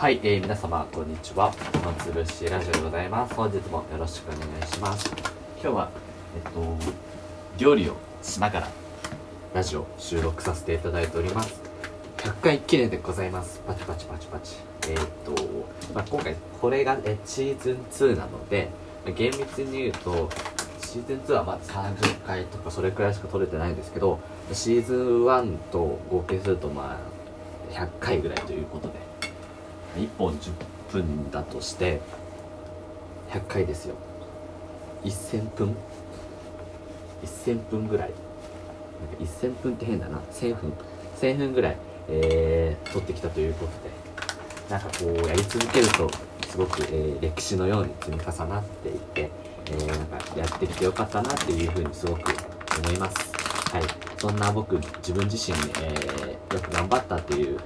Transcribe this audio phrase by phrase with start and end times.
[0.00, 1.52] はい、えー、皆様こんにちは。
[1.84, 3.34] のつぶしラジオでございます。
[3.34, 5.12] 本日もよろしくお願いします。
[5.62, 5.90] 今日は
[6.34, 6.74] えっと
[7.58, 8.68] 料理をしながら
[9.52, 11.60] ラジオ収録させていただいております。
[12.16, 13.60] 100回記念でございます。
[13.66, 14.56] パチパチパチパチ。
[14.88, 15.34] えーっと、
[15.92, 18.70] まあ、今回これがえシーズン2なので、
[19.04, 20.30] まあ厳密に言うと
[20.80, 24.18] シーズン2はま30回とかそれくらいしか撮れてないんですけど、
[24.50, 26.98] シーズン1と合計するとま
[27.70, 29.09] あ100回ぐらいということで。
[29.96, 30.52] 1本10
[30.92, 32.00] 分だとして
[33.30, 33.94] 100回ですよ。
[35.04, 35.76] 1000分
[37.24, 38.10] ？1000分ぐらい。
[38.10, 40.18] なんか1000分って変だな。
[40.32, 40.72] 1000分。
[41.20, 41.76] 1000分ぐらい、
[42.08, 44.00] えー、撮ってきたということで。
[44.70, 46.08] なんかこうやり続けると
[46.48, 49.30] すごく、えー歴史のように積み重なっていって、
[49.66, 52.32] えーなんかやってきてよかったなっていうふうにすごく
[52.84, 53.32] 思います。
[53.72, 53.82] はい。
[54.18, 57.58] そんな僕自分自身、えーよく頑張ったっていう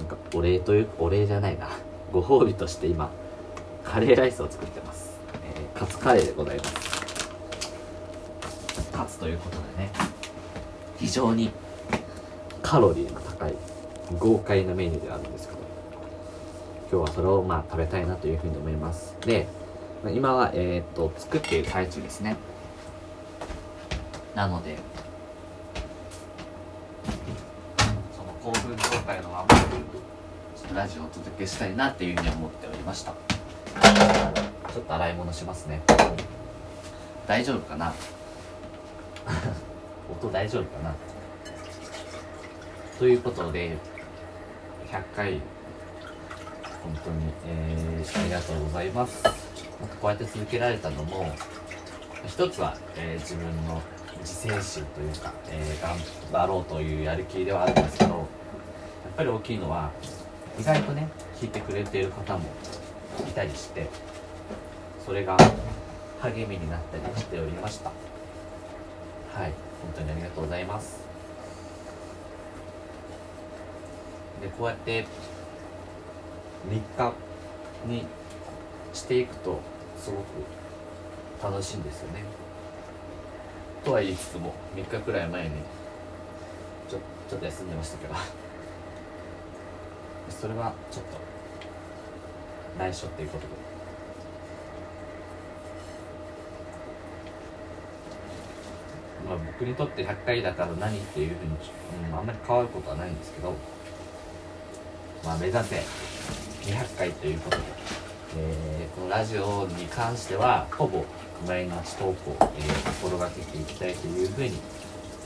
[0.00, 1.68] なんかお礼というお礼じゃないな。
[2.12, 3.10] ご褒美として今
[3.84, 5.10] カレーライスを作ってます、
[5.44, 6.72] えーカツカレーでございます。
[8.92, 9.92] カツということでね。
[10.98, 11.50] 非常に
[12.62, 13.54] カロリーの高い
[14.18, 15.60] 豪快なメニューではあるんですけど
[16.92, 19.16] 今日はそれをまあ食べたいなというふうに思います。
[19.20, 19.46] で
[20.02, 22.36] まあ今はえーっと作っている最中ですね。
[24.34, 24.76] なので
[28.70, 29.56] その興奮状態のままちょ
[30.66, 33.12] っとラジオをお届けしたいなっていうふうに思っておりました。
[33.12, 35.80] ちょっと洗い物しますね。
[37.26, 37.92] 大丈夫かな？
[40.10, 40.94] 音大丈夫かな？
[42.98, 43.76] ということで
[44.90, 45.40] 100回
[46.82, 49.22] 本当に、えーありがとうございます。
[49.24, 51.32] なんかこうやって続けられたのも
[52.26, 53.80] 一つは、えー自分の
[54.20, 55.96] 自制心というか、えー頑
[56.32, 58.26] 張ろうというやる気ではあるんですけど
[59.20, 59.90] ぱり大きいのは
[60.58, 61.06] 意外とね
[61.38, 62.44] 聞いてくれている方も
[63.28, 63.86] いたりして
[65.04, 65.36] それが
[66.20, 67.90] 励みになったりしておりました。
[67.90, 71.04] はい本当にありがとうございます。
[74.40, 75.04] でこうやって
[76.70, 77.14] 3日
[77.86, 78.06] に
[78.94, 79.60] していくと
[79.98, 82.22] すごく楽しいんですよね。
[83.84, 85.50] とは言いつつも3日くらい前に
[86.88, 86.98] ちょ
[87.28, 88.14] ちょっと休んでましたけど。
[90.30, 91.18] それはちょっと
[92.78, 93.52] 内緒っていうことで。
[99.28, 101.50] まあ僕にとって100回だから何っていうふうに、
[102.10, 103.54] うん、あんまり変わることはないんですけど。
[105.24, 105.76] まあ目指せ。
[106.62, 107.62] 200回ということで、
[108.38, 111.04] えーこのラジオに関してはほぼ
[111.46, 114.52] 毎日投稿、えー心がけていきたいというふうに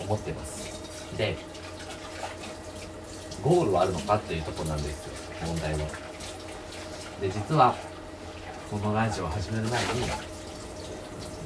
[0.00, 1.16] 思ってます。
[1.16, 1.36] で
[3.42, 5.12] ゴールはあるのかっていうとこなんですよ
[5.46, 5.78] 問題は。
[7.20, 7.74] で実は
[8.70, 9.88] このラジオを始める前に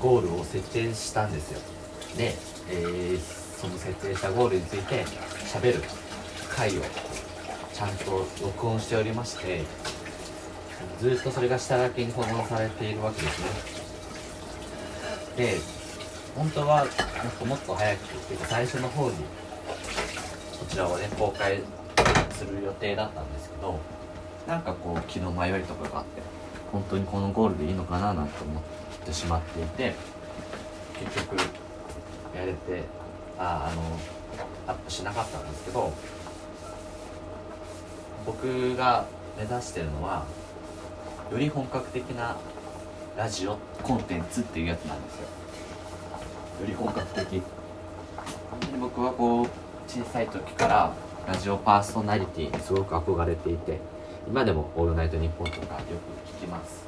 [0.00, 1.60] ゴールを設定したんですよ。
[2.16, 2.34] で、
[2.70, 5.02] えーその設定したゴールについて
[5.46, 5.82] 喋る
[6.54, 6.82] 回を
[7.72, 9.62] ちゃんと録音しておりまして
[11.00, 13.48] ずっとそれが下書きに保存されているわけですね。
[15.36, 15.56] で
[16.34, 16.90] 本当はもっ
[17.38, 19.16] ともっと早くっていうか最初の方に
[20.68, 21.60] ちらをね公開
[22.30, 23.78] する予定だったんですけど
[24.46, 26.22] なんかこう気の迷いとかがあって
[26.72, 28.62] 本当にこのゴールでいいのかななんて思っ
[29.04, 29.94] てしまっていて
[31.00, 31.36] 結局
[32.34, 32.84] やれて
[33.38, 33.82] ああの
[34.66, 35.92] アップしなかったんですけど
[38.24, 39.06] 僕が
[39.36, 40.24] 目指してるのは
[41.30, 42.36] より本格的な
[43.16, 45.22] ラジオコンテンツっていうやつなんですよ。
[45.22, 47.42] より本格的。
[48.50, 49.48] 本当に僕はこう
[49.88, 50.92] 小さい時から
[51.26, 53.78] ラジオパーソナリティにすごく憧れていて
[54.28, 55.80] 今でも「オールナイトニッポン」とかよ
[56.26, 56.84] く聞きます。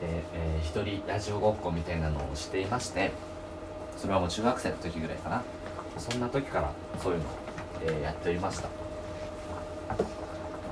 [0.00, 3.12] で、えー一人ラジオごっこみたいなのをしていまして
[3.96, 5.42] それはもう中学生の時ぐらいかな。
[5.98, 6.70] そんな時から
[7.02, 7.28] そういうのを、
[7.84, 8.68] えーやっておりました。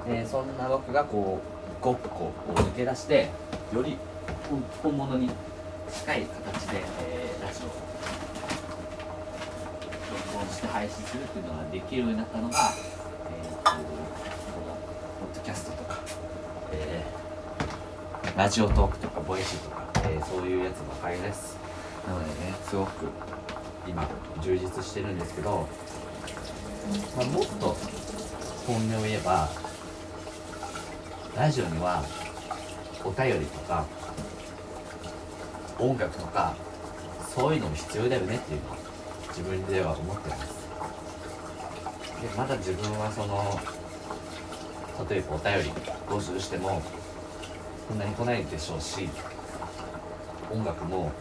[0.06, 1.41] でそんな僕がこ
[1.81, 3.29] うごっこを抜け出して
[3.75, 3.99] より
[4.82, 5.31] 本物に
[5.93, 7.71] 近い形で、えーラジオを
[10.58, 12.58] して配信するっていうのができるようになったのが、
[13.31, 13.84] えー、とこの
[15.20, 16.00] ポッドキャストとか、
[16.72, 17.19] えー
[18.37, 21.56] ラジオトークとかボイシーとか、えーそういうやつばかりです。
[22.06, 23.06] なのでねすごく
[23.87, 24.06] 今
[24.40, 25.66] 充実してるんですけど、
[27.16, 27.76] まあ、もっと
[28.64, 29.49] 本音を言えば
[31.37, 32.04] ラジオには
[33.04, 33.84] お便りとか
[35.78, 36.54] 音楽とか
[37.34, 38.76] そういうのも必要だよねっていうの
[39.38, 40.58] 自分では思ってます。
[42.20, 43.61] でまだ自分はその
[45.08, 45.70] 例えばお便り
[46.08, 46.82] 募集しても
[47.87, 49.08] そんなに来ないでしょうし
[50.50, 51.12] 音楽も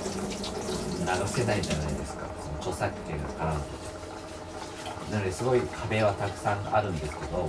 [0.00, 2.26] 流せないじゃないですか。
[2.38, 3.60] その著作権が絡む
[5.10, 7.48] なのですごい壁はたくさんあるんですけど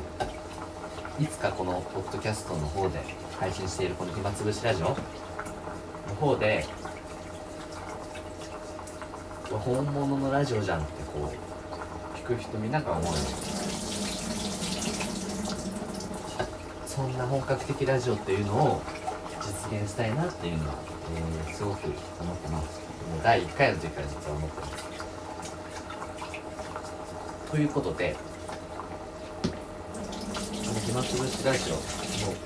[1.19, 2.99] いつかこのポッドキャストの方で
[3.37, 4.95] 配信しているこの暇つぶしラジオの
[6.21, 6.65] 方で
[9.59, 13.03] 本物のラジオじゃんってこう聞く人みんなが思う
[16.85, 18.81] そんな本格的ラジオっていうのを
[19.41, 20.75] 実現したいなっていうのは、
[21.47, 21.63] えー、す。
[21.63, 21.85] ごく
[22.19, 22.81] 思ってます
[23.11, 24.91] もう第1回の時から実は思ってます
[27.51, 28.15] ということで
[29.43, 31.79] この暇つぶしラジオの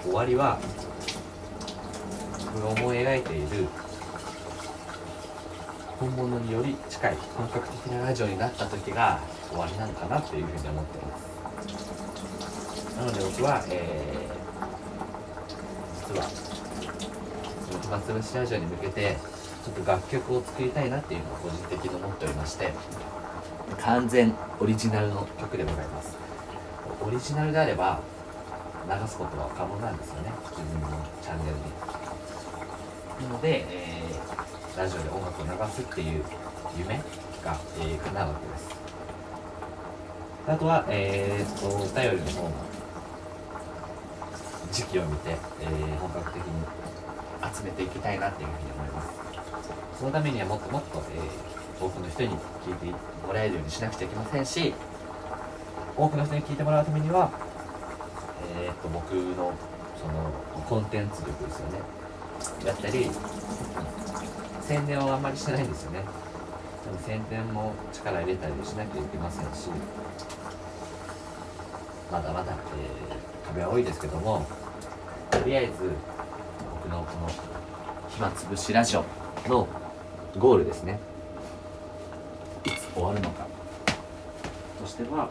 [0.03, 0.59] 終わりは
[2.53, 3.67] 僕が思い描いている
[5.99, 9.19] 本物により近い本格的なラジオになった時が
[9.49, 11.25] 終わりなのかなっていうふうに思ってます。
[12.97, 19.17] なので僕は、えー、実はこの暇つぶしラジオに向けて
[19.65, 22.73] ちょっと楽曲を作りたいなっていうのを個人的に思っておりまして
[23.79, 26.17] 完全オリジナルの曲でございます。
[27.05, 27.99] オリジナルであれば
[28.87, 30.87] 流すことは可能なんですよね自分の
[31.21, 31.61] チャンネルに
[33.27, 34.34] なので、えー、
[34.77, 36.23] ラジオで音楽を流すっていう
[36.77, 36.95] 夢
[37.43, 38.75] が、えー、叶うわけです
[40.47, 42.51] あとは、えー、っと、お便りの方の
[44.73, 45.29] 時期を見て、
[45.61, 46.51] えー、本格的に
[47.55, 49.09] 集めていきたいなっていうふうに思います。
[49.97, 52.29] そのためにはもっともっと、えー、多くの人に
[52.65, 52.85] 聞いて
[53.25, 54.73] もらえるようにしなくちゃいけませんし
[55.95, 57.31] 多くの人に聞いてもらうためには、
[58.59, 59.53] えー、っと僕の
[59.97, 60.31] その
[60.67, 61.79] コンテンツ力ですよね
[62.65, 63.09] やったり、
[64.67, 65.99] 宣伝をあんまりしてないんですよね。
[65.99, 69.69] でも宣伝も力入れたりしなきゃいけませんし。
[72.11, 74.45] まだまだ、えー、壁は多いですけども。
[75.29, 75.71] とりあえず
[76.83, 77.29] 僕のこの
[78.09, 79.03] 暇つぶしラジオ
[79.47, 79.67] の
[80.37, 80.99] ゴールですね。
[82.63, 83.45] いつ終わるのか。
[84.79, 85.29] としては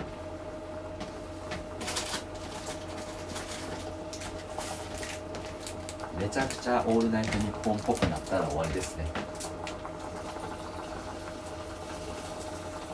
[6.20, 9.04] めちゃくちゃ「オールナイトニッポン」っぽくなったら終わりですね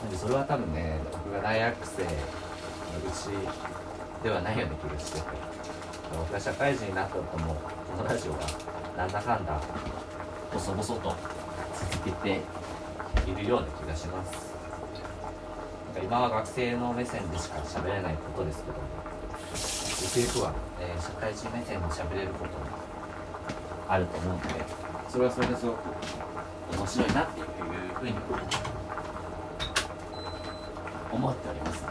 [0.11, 2.11] でそれは多分ね僕が大学生のう
[3.15, 3.31] ち
[4.21, 5.25] ではないような気がしてて
[6.11, 8.39] 僕が社会人になった後もこのラジオが
[8.97, 9.61] なんだかんだ
[10.51, 12.41] 細々と続けて
[13.31, 14.51] いるような気がします。
[15.87, 18.83] なんか今は学生の目線でしか喋れないことですけども
[20.19, 22.65] ゆくゆくは、えー、社会人目線で喋れることも
[23.87, 24.47] あると思うので
[25.09, 25.79] それはそれですごく
[26.77, 27.45] 面白いなっていう
[27.99, 28.13] ふうに
[31.11, 31.85] 思っております、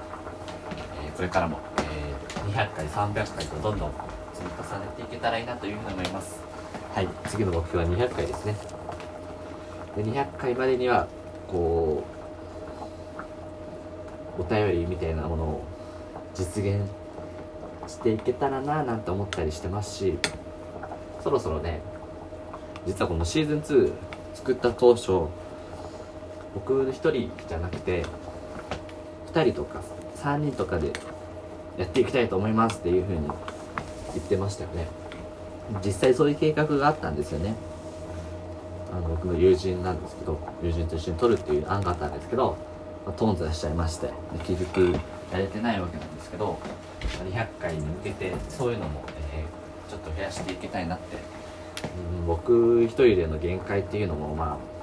[1.05, 3.93] えー、これからも、えー、200回300回とどんどん
[4.33, 6.41] 積み重ねていけたらいいなというふうに思います。
[6.95, 8.57] はい次の目標は200回ですね。
[9.97, 11.07] で200回までには
[11.47, 12.05] こ
[14.39, 15.65] うお便りみたいなものを
[16.35, 16.83] 実現
[17.87, 20.19] していけたらななんて思ったりしてますし
[21.23, 21.81] そろそろね
[22.87, 23.93] 実はこのシーズン2
[24.35, 25.29] 作った当初
[26.55, 27.13] 僕1人
[27.49, 28.05] じゃなくて
[29.33, 29.81] 2人とか
[30.17, 30.93] 3人とかで
[31.79, 33.21] やっていきたいと思いますっていうふうに
[34.15, 34.87] 言ってましたよね。
[35.85, 37.55] 実際そういう計画があったんですよね。
[38.93, 42.57] あの僕の友人なんですけど友人と一緒に撮るっていう案があったんですけど、
[43.07, 44.11] まあ、トーンズ出しちゃいまして
[44.47, 44.99] 結局
[45.33, 46.59] やれてないわけなんですけど
[47.25, 51.19] 200回に向けてそういうのも、えー、ちょっと増やしていきたいなって、
[52.19, 54.80] うん、僕一人での限界っていうのもまあ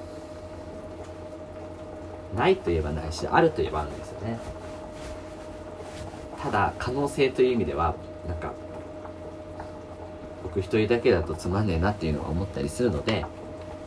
[2.35, 4.39] ないといえばないしあるといえばあるんですよね。
[6.41, 7.95] ただ可能性という意味では
[8.27, 8.53] なんか
[10.43, 13.25] 僕一人だけだとつまんねえなっていうのは思ったりするので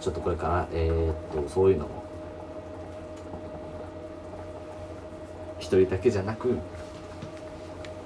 [0.00, 2.02] ちょっとこれから、えー、っとそういうのも
[5.58, 6.58] 一人だけじゃなく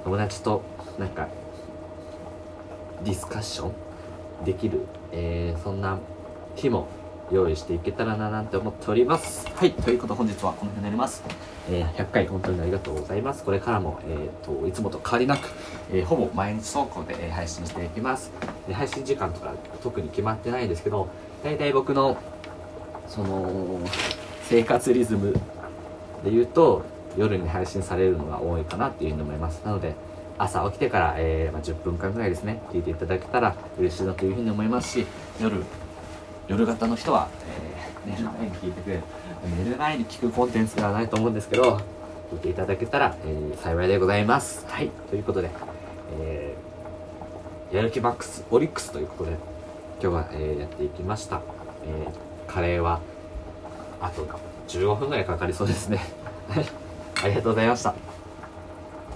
[0.04, 0.62] 友達と
[0.98, 1.28] なんか
[3.04, 3.72] ディスカッショ
[4.42, 4.80] ンできる、
[5.12, 5.98] えー、そんな
[6.54, 6.88] 日も
[7.30, 9.48] 用意していけたらななんて思っております。
[9.54, 9.72] はい。
[9.72, 11.22] ということで本日はこの辺になります。
[11.70, 13.44] えー、100回本当にありがとうございます。
[13.44, 15.48] これからも、えっ、ー、と、いつもと変わりなく、
[15.90, 18.30] えー、ほぼ毎日走行で、え配信していきます。
[18.68, 21.08] で配信時間とか特に決まってないんですけど、
[21.42, 22.18] 大体僕の、
[23.08, 23.80] その、
[24.42, 25.32] 生活リズム
[26.22, 26.82] で言うと、
[27.16, 29.62] 夜に配信されるのが多いかなっていうふうに思います。
[29.64, 29.94] なので、
[30.36, 35.06] 朝起きてから、えーまあ、10分間ぐらいですね、聞いていただけたら嬉しいなというふうに思いますし、
[35.40, 35.62] 夜、
[36.48, 37.28] 夜型の人は、
[38.06, 38.96] えー、寝る前に聞いてくれ。
[38.96, 39.02] る
[39.64, 41.78] 寝る前に聞くコンテンツではないと思うんですけど
[42.32, 44.66] 聞いていただけたら、えー幸いでございます。
[44.68, 44.90] はい。
[45.10, 45.50] ということで、
[46.20, 49.36] えーやる気マックスオリックスということで
[50.00, 51.40] 今日は、えーやっていきました、
[51.86, 53.00] えーカレーは
[54.00, 54.26] あと
[54.68, 55.98] 15分ぐらいかかりそうですね。
[56.48, 56.66] はい。
[57.24, 57.94] ありがとうございました